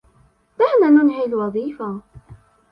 [0.59, 2.01] دعنا ننهي الوظيفة..